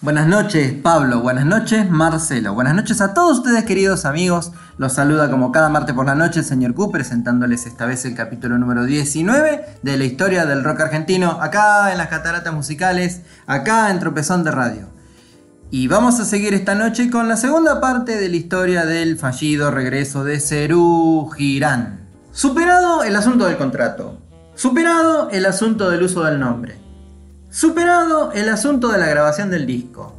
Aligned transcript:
Buenas 0.00 0.28
noches 0.28 0.74
Pablo, 0.80 1.22
buenas 1.22 1.44
noches 1.44 1.90
Marcelo, 1.90 2.54
buenas 2.54 2.76
noches 2.76 3.00
a 3.00 3.14
todos 3.14 3.38
ustedes 3.38 3.64
queridos 3.64 4.04
amigos. 4.04 4.52
Los 4.76 4.92
saluda 4.92 5.28
como 5.28 5.50
cada 5.50 5.70
martes 5.70 5.92
por 5.92 6.06
la 6.06 6.14
noche 6.14 6.38
el 6.38 6.46
señor 6.46 6.72
Q 6.74 6.92
presentándoles 6.92 7.66
esta 7.66 7.84
vez 7.84 8.04
el 8.04 8.14
capítulo 8.14 8.58
número 8.58 8.84
19 8.84 9.64
de 9.82 9.96
la 9.96 10.04
historia 10.04 10.46
del 10.46 10.62
rock 10.62 10.82
argentino, 10.82 11.38
acá 11.42 11.90
en 11.90 11.98
las 11.98 12.06
cataratas 12.06 12.54
musicales, 12.54 13.22
acá 13.48 13.90
en 13.90 13.98
Tropezón 13.98 14.44
de 14.44 14.52
Radio. 14.52 14.86
Y 15.72 15.88
vamos 15.88 16.20
a 16.20 16.24
seguir 16.24 16.54
esta 16.54 16.76
noche 16.76 17.10
con 17.10 17.26
la 17.26 17.36
segunda 17.36 17.80
parte 17.80 18.18
de 18.18 18.28
la 18.28 18.36
historia 18.36 18.86
del 18.86 19.18
fallido 19.18 19.72
regreso 19.72 20.22
de 20.22 20.38
Cerú 20.38 21.28
Girán. 21.36 22.06
Superado 22.30 23.02
el 23.02 23.16
asunto 23.16 23.46
del 23.46 23.56
contrato, 23.56 24.20
superado 24.54 25.28
el 25.30 25.44
asunto 25.44 25.90
del 25.90 26.04
uso 26.04 26.22
del 26.22 26.38
nombre 26.38 26.87
Superado 27.50 28.30
el 28.32 28.50
asunto 28.50 28.88
de 28.88 28.98
la 28.98 29.06
grabación 29.06 29.50
del 29.50 29.66
disco. 29.66 30.14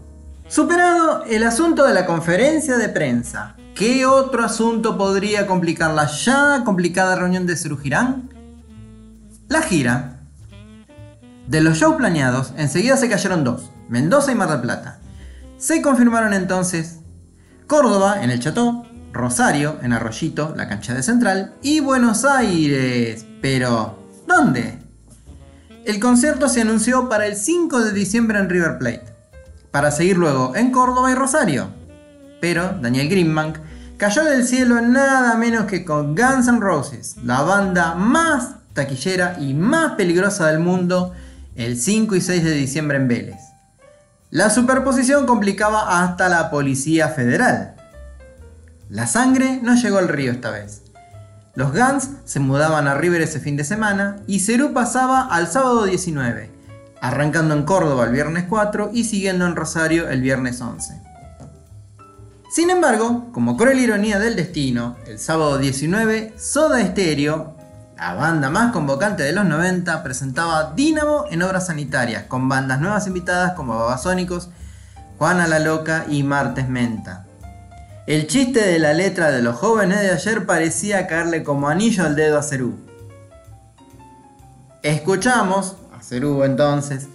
Superado 0.48 1.24
el 1.26 1.44
asunto 1.44 1.86
de 1.86 1.94
la 1.94 2.08
conferencia 2.08 2.76
de 2.76 2.90
prensa. 2.90 3.55
¿Qué 3.76 4.08
otro 4.08 4.44
asunto 4.44 4.98
podría 4.98 5.46
complicar 5.46 5.94
la 5.94 6.08
ya 6.08 6.64
complicada 6.66 7.16
reunión 7.16 7.46
de 7.46 7.55
Cerugirán? 7.55 8.32
La 9.48 9.62
gira. 9.62 10.21
De 11.46 11.62
los 11.62 11.77
shows 11.77 11.98
planeados, 11.98 12.52
enseguida 12.58 12.98
se 12.98 13.10
cayeron 13.10 13.43
dos, 13.43 13.70
Mendoza 13.90 14.32
y 14.32 14.36
Mar 14.36 14.49
del 14.49 14.62
Plata. 14.62 14.99
Se 15.60 15.84
confirmaron 15.84 16.34
entonces 16.34 16.98
Córdoba 17.68 18.24
en 18.24 18.32
el 18.32 18.40
Chateau, 18.40 18.86
Rosario 19.14 19.77
en 19.84 19.93
Arroyito, 19.93 20.55
la 20.58 20.68
cancha 20.68 20.96
de 20.96 21.04
Central, 21.04 21.54
y 21.62 21.80
Buenos 21.80 22.26
Aires. 22.26 23.24
Pero, 23.40 23.99
¿dónde? 24.27 24.88
El 25.85 25.99
concierto 25.99 26.49
se 26.49 26.62
anunció 26.62 27.10
para 27.10 27.26
el 27.26 27.35
5 27.35 27.80
de 27.80 27.94
diciembre 27.94 28.40
en 28.40 28.49
River 28.49 28.77
Plate, 28.77 29.05
para 29.72 29.91
seguir 29.91 30.18
luego 30.18 30.55
en 30.55 30.71
Córdoba 30.71 31.12
y 31.12 31.16
Rosario. 31.16 31.70
Pero 32.41 32.77
Daniel 32.82 33.10
Greenbank 33.10 33.58
cayó 33.98 34.24
del 34.24 34.46
cielo 34.46 34.82
nada 34.82 35.36
menos 35.36 35.66
que 35.66 35.86
con 35.86 36.16
Guns 36.16 36.48
N' 36.48 36.60
Roses, 36.60 37.16
la 37.24 37.41
banda 37.41 37.96
más 37.96 38.55
taquillera 38.74 39.38
y 39.40 39.54
más 39.54 39.94
peligrosa 39.94 40.48
del 40.48 40.60
mundo, 40.60 41.13
el 41.55 41.80
5 41.80 42.16
y 42.16 42.21
6 42.21 42.43
de 42.43 42.52
diciembre 42.52 42.98
en 42.98 43.08
Vélez. 43.08 43.40
La 44.32 44.49
superposición 44.49 45.26
complicaba 45.26 46.04
hasta 46.04 46.30
la 46.30 46.52
Policía 46.52 47.08
Federal. 47.10 47.76
La 48.90 49.08
sangre 49.08 49.60
no 49.64 49.76
llegó 49.76 49.98
al 49.98 50.08
río 50.08 50.32
esta 50.32 50.52
vez. 50.52 50.84
Los 51.55 51.74
Guns 51.74 52.10
se 52.26 52.40
mudaban 52.40 52.88
a 52.88 52.94
River 52.94 53.22
ese 53.22 53.40
fin 53.40 53.58
de 53.58 53.64
semana 53.64 54.18
y 54.28 54.40
Cerú 54.40 54.72
pasaba 54.72 55.22
al 55.22 55.48
sábado 55.48 55.86
19, 55.86 56.52
arrancando 57.02 57.55
en 57.55 57.64
Córdoba 57.64 58.05
el 58.05 58.12
viernes 58.12 58.46
4 58.48 58.92
y 58.94 59.04
siguiendo 59.04 59.46
en 59.46 59.55
Rosario 59.55 60.10
el 60.10 60.22
viernes 60.22 60.62
11. 60.62 61.02
Sin 62.52 62.70
embargo, 62.70 63.30
como 63.32 63.58
cruel 63.58 63.80
ironía 63.80 64.20
del 64.20 64.36
destino, 64.36 64.96
el 65.06 65.20
sábado 65.20 65.58
19, 65.58 66.34
Soda 66.38 66.84
Stereo, 66.84 67.56
la 67.97 68.14
banda 68.14 68.50
más 68.50 68.72
convocante 68.72 69.24
de 69.24 69.34
los 69.34 69.46
90, 69.46 70.02
presentaba 70.02 70.74
Dínamo 70.75 71.25
en 71.30 71.42
obras 71.42 71.68
sanitarias, 71.68 72.24
con 72.24 72.47
bandas 72.47 72.80
nuevas 72.80 73.06
invitadas 73.06 73.54
como 73.54 73.78
Babasónicos, 73.78 74.50
Juana 75.18 75.48
la 75.48 75.59
Loca 75.59 76.06
y 76.09 76.24
Martes 76.24 76.70
Menta. 76.70 77.28
El 78.09 78.25
chiste 78.25 78.66
de 78.66 78.80
la 78.80 78.92
letra 78.96 79.30
de 79.30 79.44
los 79.44 79.56
jóvenes 79.56 80.02
de 80.02 80.09
ayer 80.09 80.47
parecía 80.47 81.06
caerle 81.06 81.44
como 81.44 81.70
anillo 81.70 82.08
al 82.08 82.16
dedo 82.16 82.40
a 82.40 82.42
Cerú. 82.42 82.75
Escuchamos 84.81 85.75
a 85.96 86.02
Cerú 86.02 86.44
entonces 86.44 87.08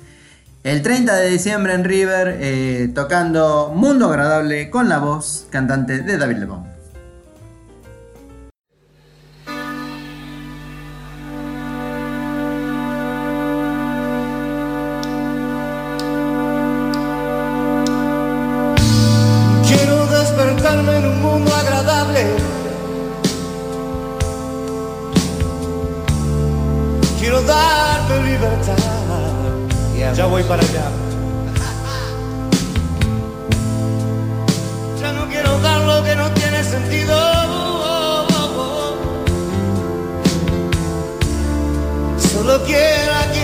el 0.62 0.82
30 0.82 1.16
de 1.16 1.31
diciembre 1.31 1.75
en 1.75 1.82
River 1.82 2.37
eh, 2.38 2.93
tocando 2.94 3.72
Mundo 3.75 4.06
Agradable 4.06 4.71
con 4.71 4.88
la 4.88 4.99
voz 4.99 5.49
cantante 5.50 5.99
de 5.99 6.16
David 6.16 6.37
Lebón. 6.37 6.74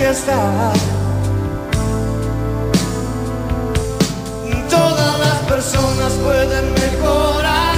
fiesta. 0.01 0.73
Todas 4.69 5.19
las 5.19 5.37
personas 5.53 6.11
pueden 6.13 6.65
mejorar, 6.73 7.75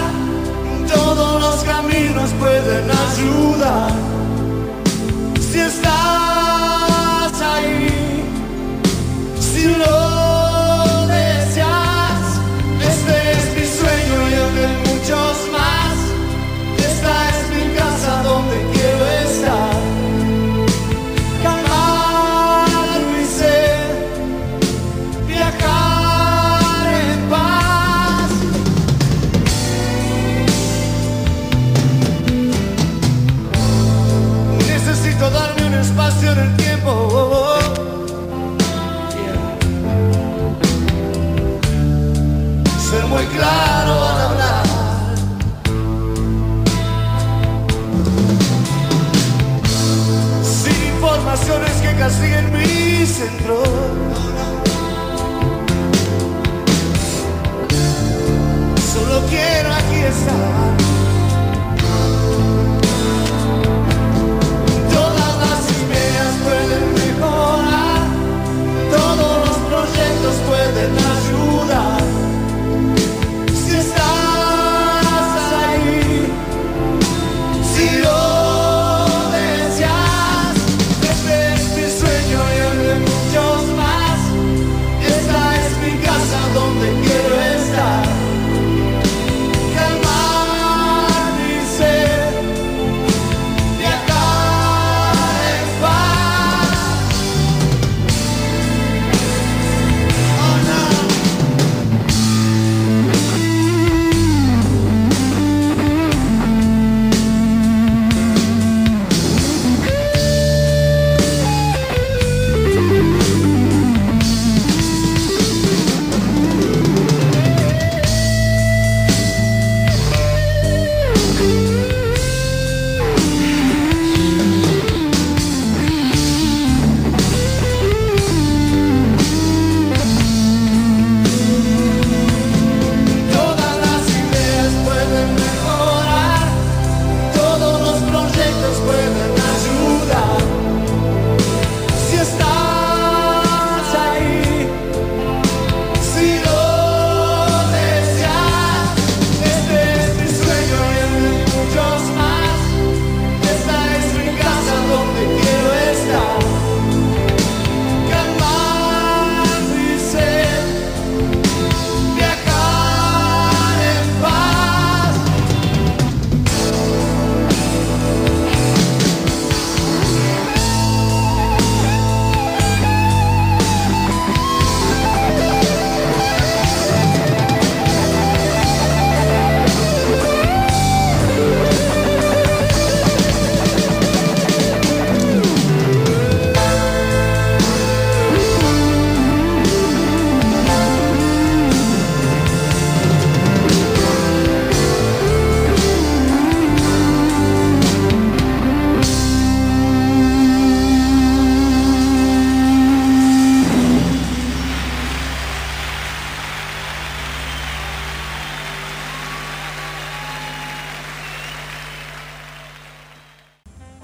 todos 0.88 1.42
los 1.42 1.64
caminos 1.64 2.30
pueden 2.40 2.86
ayudar. 3.08 3.92
Si 5.52 5.60
estás 5.60 6.33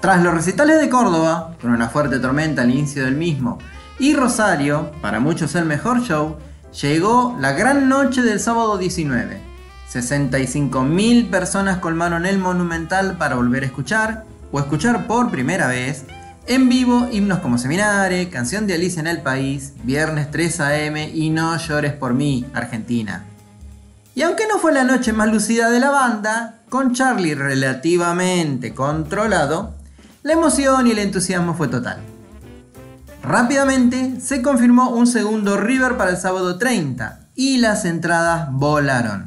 Tras 0.00 0.22
los 0.22 0.32
recitales 0.32 0.80
de 0.80 0.88
Córdoba, 0.88 1.56
con 1.60 1.72
una 1.72 1.90
fuerte 1.90 2.18
tormenta 2.18 2.62
al 2.62 2.70
inicio 2.70 3.04
del 3.04 3.16
mismo, 3.16 3.58
y 3.98 4.14
Rosario, 4.14 4.92
para 5.02 5.20
muchos 5.20 5.54
el 5.54 5.66
mejor 5.66 6.00
show, 6.00 6.38
llegó 6.80 7.36
la 7.38 7.52
gran 7.52 7.90
noche 7.90 8.22
del 8.22 8.40
sábado 8.40 8.78
19. 8.78 9.42
65.000 9.92 11.28
personas 11.28 11.78
colmaron 11.80 12.24
el 12.24 12.38
Monumental 12.38 13.18
para 13.18 13.34
volver 13.34 13.62
a 13.62 13.66
escuchar, 13.66 14.24
o 14.50 14.58
escuchar 14.58 15.06
por 15.06 15.30
primera 15.30 15.66
vez, 15.66 16.06
en 16.46 16.70
vivo 16.70 17.06
himnos 17.12 17.40
como 17.40 17.58
Seminare, 17.58 18.30
Canción 18.30 18.66
de 18.66 18.74
Alicia 18.74 19.00
en 19.00 19.06
el 19.06 19.20
País, 19.20 19.74
Viernes 19.82 20.30
3 20.30 20.60
AM 20.60 20.96
y 21.12 21.28
No 21.28 21.54
llores 21.58 21.92
por 21.92 22.14
mí, 22.14 22.46
Argentina. 22.54 23.26
Y 24.14 24.22
aunque 24.22 24.48
no 24.48 24.58
fue 24.58 24.72
la 24.72 24.84
noche 24.84 25.12
más 25.12 25.30
lucida 25.30 25.68
de 25.68 25.78
la 25.78 25.90
banda, 25.90 26.60
con 26.70 26.94
Charlie 26.94 27.34
relativamente 27.34 28.74
controlado, 28.74 29.74
la 30.22 30.32
emoción 30.32 30.86
y 30.86 30.90
el 30.90 30.98
entusiasmo 30.98 31.54
fue 31.54 31.68
total. 31.68 31.98
Rápidamente 33.22 34.20
se 34.20 34.42
confirmó 34.42 34.90
un 34.90 35.06
segundo 35.06 35.56
River 35.56 35.96
para 35.96 36.10
el 36.10 36.16
sábado 36.16 36.58
30 36.58 37.20
y 37.34 37.58
las 37.58 37.84
entradas 37.84 38.48
volaron. 38.50 39.26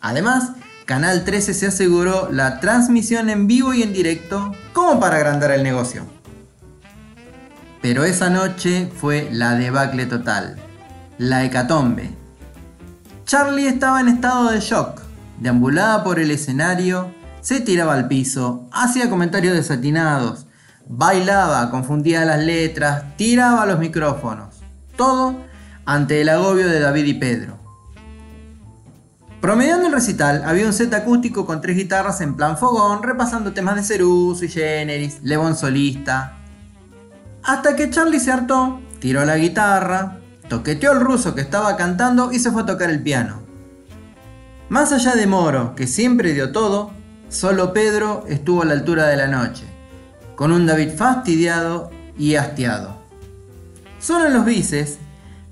Además, 0.00 0.52
Canal 0.84 1.24
13 1.24 1.54
se 1.54 1.66
aseguró 1.68 2.28
la 2.30 2.60
transmisión 2.60 3.30
en 3.30 3.46
vivo 3.46 3.72
y 3.72 3.82
en 3.82 3.94
directo 3.94 4.52
como 4.74 5.00
para 5.00 5.16
agrandar 5.16 5.50
el 5.50 5.62
negocio. 5.62 6.04
Pero 7.80 8.04
esa 8.04 8.28
noche 8.28 8.90
fue 9.00 9.28
la 9.32 9.54
debacle 9.54 10.04
total, 10.04 10.56
la 11.16 11.44
hecatombe. 11.44 12.10
Charlie 13.24 13.66
estaba 13.66 14.00
en 14.00 14.08
estado 14.08 14.50
de 14.50 14.60
shock, 14.60 15.00
deambulaba 15.40 16.04
por 16.04 16.18
el 16.18 16.30
escenario 16.30 17.14
se 17.44 17.60
tiraba 17.60 17.92
al 17.92 18.08
piso, 18.08 18.66
hacía 18.72 19.10
comentarios 19.10 19.52
desatinados, 19.52 20.46
bailaba, 20.88 21.70
confundía 21.70 22.24
las 22.24 22.42
letras, 22.42 23.04
tiraba 23.18 23.66
los 23.66 23.78
micrófonos. 23.78 24.62
Todo 24.96 25.36
ante 25.84 26.22
el 26.22 26.30
agobio 26.30 26.66
de 26.66 26.80
David 26.80 27.04
y 27.04 27.14
Pedro. 27.14 27.58
Promediando 29.42 29.88
el 29.88 29.92
recital, 29.92 30.42
había 30.46 30.64
un 30.64 30.72
set 30.72 30.94
acústico 30.94 31.44
con 31.44 31.60
tres 31.60 31.76
guitarras 31.76 32.22
en 32.22 32.34
plan 32.34 32.56
fogón, 32.56 33.02
repasando 33.02 33.52
temas 33.52 33.76
de 33.76 33.82
Cerú, 33.82 34.34
y 34.40 34.48
Generis, 34.48 35.18
Levon 35.22 35.54
solista. 35.54 36.38
Hasta 37.42 37.76
que 37.76 37.90
Charlie 37.90 38.20
se 38.20 38.32
hartó, 38.32 38.80
tiró 39.00 39.22
la 39.26 39.36
guitarra, 39.36 40.16
toqueteó 40.48 40.92
el 40.92 41.00
ruso 41.00 41.34
que 41.34 41.42
estaba 41.42 41.76
cantando 41.76 42.32
y 42.32 42.38
se 42.38 42.50
fue 42.50 42.62
a 42.62 42.66
tocar 42.66 42.88
el 42.88 43.02
piano. 43.02 43.42
Más 44.70 44.92
allá 44.92 45.14
de 45.14 45.26
Moro, 45.26 45.74
que 45.74 45.86
siempre 45.86 46.32
dio 46.32 46.50
todo, 46.50 47.03
Solo 47.28 47.72
Pedro 47.72 48.24
estuvo 48.28 48.62
a 48.62 48.64
la 48.64 48.74
altura 48.74 49.06
de 49.06 49.16
la 49.16 49.26
noche, 49.26 49.64
con 50.36 50.52
un 50.52 50.66
David 50.66 50.90
fastidiado 50.96 51.90
y 52.18 52.36
hastiado. 52.36 52.96
Solo 53.98 54.26
en 54.26 54.34
los 54.34 54.44
bices, 54.44 54.98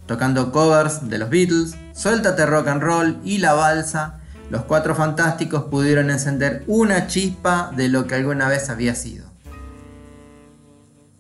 tocando 0.07 0.53
covers 0.53 1.09
de 1.09 1.19
los 1.19 1.31
Beatles, 1.31 1.75
Suéltate 1.95 2.47
Rock 2.47 2.69
and 2.69 2.83
Roll 2.83 3.21
y 3.25 3.39
La 3.39 3.55
Balsa, 3.55 4.21
los 4.51 4.65
cuatro 4.65 4.95
fantásticos 4.95 5.65
pudieron 5.65 6.11
encender 6.11 6.65
una 6.67 7.07
chispa 7.07 7.73
de 7.75 7.89
lo 7.89 8.07
que 8.07 8.15
alguna 8.15 8.49
vez 8.49 8.69
había 8.69 8.95
sido. 8.95 9.33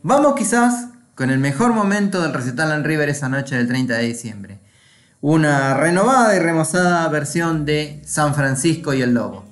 Vamos 0.03 0.35
quizás 0.35 0.89
con 1.15 1.31
el 1.31 1.39
mejor 1.39 1.73
momento 1.73 2.21
del 2.21 2.35
recital 2.35 2.73
en 2.73 2.85
River 2.85 3.09
esa 3.09 3.29
noche 3.29 3.57
del 3.57 3.69
30 3.69 3.95
de 3.95 4.03
diciembre. 4.03 4.61
Una 5.21 5.75
renovada 5.75 6.35
y 6.35 6.41
remozada 6.41 7.09
versión 7.09 7.65
de 7.65 8.03
San 8.05 8.35
Francisco 8.35 8.93
y 8.93 9.03
el 9.03 9.15
Lobo. 9.15 9.52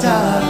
time. 0.00 0.49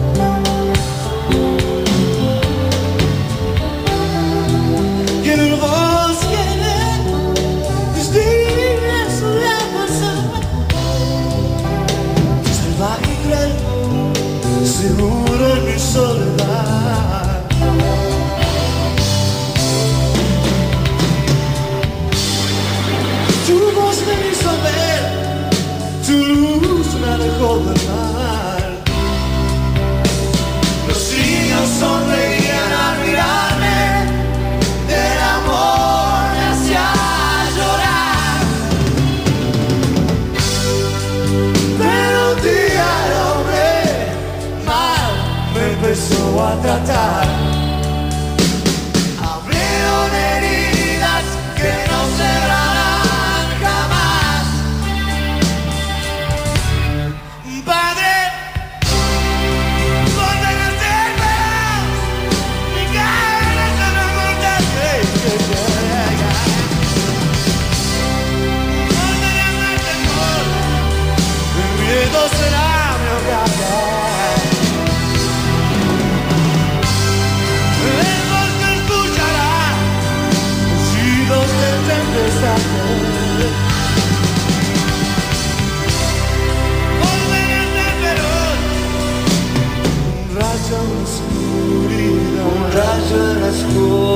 Un 93.13 93.41
rayo 93.41 94.07
en 94.07 94.10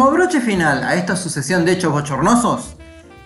Como 0.00 0.12
broche 0.12 0.40
final 0.40 0.82
a 0.82 0.94
esta 0.94 1.14
sucesión 1.14 1.66
de 1.66 1.72
hechos 1.72 1.92
bochornosos, 1.92 2.74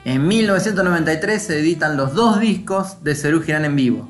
en 0.04 0.26
1993 0.26 1.40
se 1.40 1.60
editan 1.60 1.96
los 1.96 2.14
dos 2.14 2.40
discos 2.40 3.04
de 3.04 3.14
Cerú 3.14 3.42
Girán 3.42 3.64
en 3.64 3.76
vivo. 3.76 4.08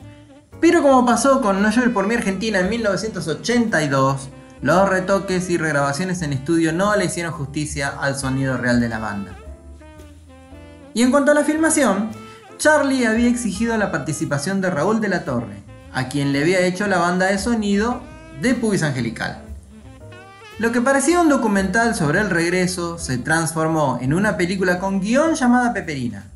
Pero 0.63 0.81
como 0.81 1.05
pasó 1.05 1.43
con 1.43 1.61
No 1.61 1.71
llores 1.71 1.93
por 1.93 2.07
mi 2.07 2.15
Argentina 2.15 2.61
en 2.61 2.71
1982, 2.71 4.31
los 4.63 4.89
retoques 4.89 5.51
y 5.51 5.59
regrabaciones 5.59 6.23
en 6.23 6.33
estudio 6.33 6.73
no 6.73 6.97
le 6.97 7.05
hicieron 7.05 7.35
justicia 7.35 7.93
al 8.01 8.17
sonido 8.17 8.57
real 8.57 8.81
de 8.81 8.89
la 8.89 8.99
banda. 8.99 9.37
Y 10.95 11.03
en 11.03 11.11
cuanto 11.11 11.33
a 11.33 11.35
la 11.35 11.45
filmación, 11.45 12.13
Charlie 12.57 13.07
había 13.07 13.29
exigido 13.29 13.77
la 13.77 13.93
participación 13.93 14.63
de 14.63 14.71
Raúl 14.71 15.03
de 15.03 15.09
la 15.09 15.27
Torre, 15.27 15.63
a 15.93 16.09
quien 16.09 16.33
le 16.33 16.41
había 16.41 16.61
hecho 16.61 16.87
la 16.87 16.97
banda 16.97 17.27
de 17.27 17.37
sonido 17.37 18.01
de 18.41 18.55
Pubis 18.55 18.83
Angelical. 18.83 19.44
Lo 20.59 20.71
que 20.71 20.81
parecía 20.81 21.21
un 21.21 21.29
documental 21.29 21.97
sobre 21.97 22.21
el 22.21 22.31
regreso 22.31 22.97
se 22.97 23.19
transformó 23.19 23.99
en 24.01 24.15
una 24.15 24.37
película 24.37 24.79
con 24.79 25.01
guion 25.01 25.35
llamada 25.35 25.73
Peperina, 25.73 26.27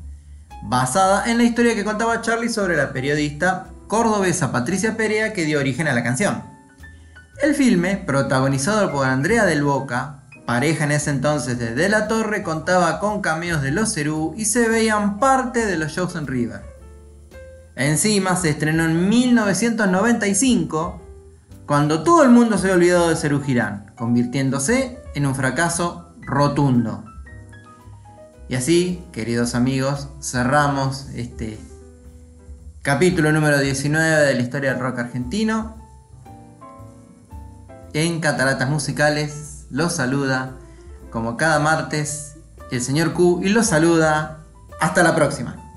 basada 0.63 1.31
en 1.31 1.37
la 1.37 1.45
historia 1.45 1.73
que 1.73 1.85
contaba 1.85 2.21
Charlie 2.21 2.49
sobre 2.49 2.75
la 2.75 2.91
periodista 2.91 3.67
cordobesa 3.87 4.51
Patricia 4.51 4.97
Perea 4.97 5.31
que 5.31 5.45
dio 5.45 5.57
origen 5.57 5.87
a 5.87 5.93
la 5.93 6.03
canción. 6.03 6.43
El 7.41 7.55
filme, 7.55 7.95
protagonizado 7.95 8.91
por 8.91 9.07
Andrea 9.07 9.45
del 9.45 9.63
Boca, 9.63 10.23
pareja 10.45 10.83
en 10.83 10.91
ese 10.91 11.11
entonces 11.11 11.57
de 11.57 11.73
De 11.73 11.87
la 11.87 12.09
Torre, 12.09 12.43
contaba 12.43 12.99
con 12.99 13.21
cameos 13.21 13.61
de 13.61 13.71
los 13.71 13.93
Cerú 13.93 14.33
y 14.35 14.43
se 14.43 14.67
veían 14.67 15.19
parte 15.19 15.65
de 15.65 15.77
los 15.77 15.93
shows 15.93 16.15
en 16.15 16.27
River. 16.27 16.61
Encima 17.77 18.35
se 18.35 18.49
estrenó 18.49 18.83
en 18.83 19.07
1995 19.07 21.08
cuando 21.69 22.01
todo 22.01 22.23
el 22.23 22.31
mundo 22.31 22.57
se 22.57 22.63
había 22.63 22.77
olvidado 22.77 23.09
de 23.09 23.15
Cerú 23.15 23.43
Girán, 23.43 23.93
convirtiéndose 23.95 24.97
en 25.13 25.27
un 25.27 25.35
fracaso 25.35 26.15
rotundo. 26.19 27.05
Y 28.47 28.55
así, 28.55 29.03
queridos 29.11 29.53
amigos, 29.53 30.07
cerramos 30.19 31.09
este 31.13 31.59
capítulo 32.81 33.31
número 33.31 33.59
19 33.59 34.03
de 34.03 34.33
la 34.33 34.41
historia 34.41 34.71
del 34.71 34.79
rock 34.79 34.97
argentino. 34.97 35.77
En 37.93 38.19
Cataratas 38.19 38.67
Musicales 38.67 39.67
los 39.69 39.93
saluda, 39.93 40.53
como 41.11 41.37
cada 41.37 41.59
martes, 41.59 42.37
el 42.71 42.81
señor 42.81 43.13
Q 43.13 43.41
y 43.43 43.49
los 43.49 43.67
saluda. 43.67 44.39
Hasta 44.81 45.03
la 45.03 45.13
próxima. 45.13 45.68